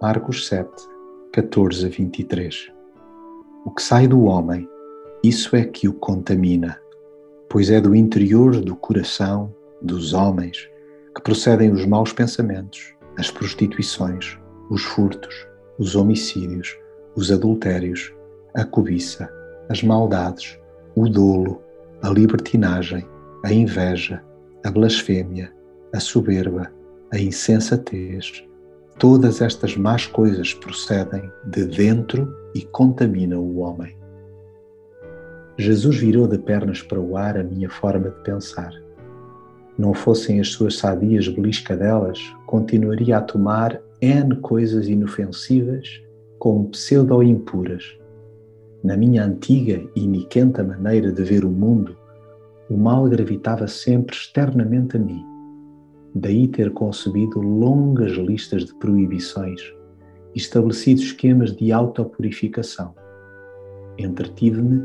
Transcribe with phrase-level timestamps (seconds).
[0.00, 0.68] Marcos 7,
[1.32, 2.70] 14 a 23.
[3.64, 4.68] O que sai do homem,
[5.24, 6.78] isso é que o contamina,
[7.48, 10.68] pois é do interior do coração dos homens
[11.14, 14.38] que procedem os maus pensamentos, as prostituições,
[14.68, 16.76] os furtos, os homicídios,
[17.16, 18.14] os adultérios,
[18.54, 19.32] a cobiça,
[19.70, 20.58] as maldades,
[20.94, 21.62] o dolo,
[22.02, 23.08] a libertinagem,
[23.42, 24.22] a inveja,
[24.62, 25.50] a blasfêmia,
[25.94, 26.70] a soberba,
[27.10, 28.45] a insensatez.
[28.98, 33.94] Todas estas más coisas procedem de dentro e contaminam o homem.
[35.58, 38.72] Jesus virou de pernas para o ar a minha forma de pensar.
[39.76, 46.02] Não fossem as suas sadias beliscadelas, continuaria a tomar N coisas inofensivas
[46.38, 47.98] como pseudo-impuras.
[48.82, 51.94] Na minha antiga e niquenta maneira de ver o mundo,
[52.70, 55.35] o mal gravitava sempre externamente a mim.
[56.18, 59.60] Daí ter concebido longas listas de proibições
[60.34, 62.94] e estabelecido esquemas de autopurificação.
[63.98, 64.82] Entretive-me,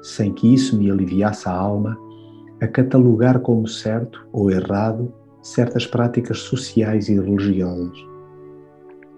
[0.00, 1.98] sem que isso me aliviasse a alma,
[2.62, 7.98] a catalogar como certo ou errado certas práticas sociais e religiosas.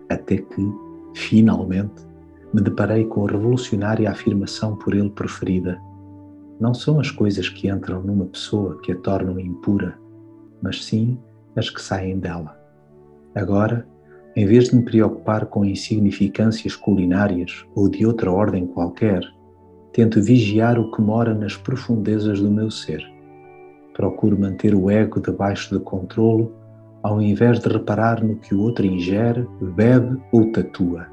[0.09, 0.73] Até que,
[1.15, 2.05] finalmente,
[2.53, 5.81] me deparei com a revolucionária afirmação por ele preferida
[6.61, 9.97] não são as coisas que entram numa pessoa que a tornam impura,
[10.61, 11.19] mas sim
[11.57, 12.57] as que saem dela.
[13.35, 13.87] Agora,
[14.35, 19.23] em vez de me preocupar com insignificâncias culinárias ou de outra ordem qualquer,
[19.93, 23.03] tento vigiar o que mora nas profundezas do meu ser.
[23.93, 26.55] Procuro manter o ego debaixo de controlo,
[27.03, 31.07] ao invés de reparar no que o outro ingere, bebe ou tatua.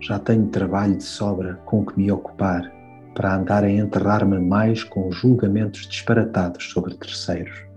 [0.00, 2.72] Já tenho trabalho de sobra com que me ocupar
[3.14, 7.71] para andar a enterrar-me mais com julgamentos disparatados sobre terceiros.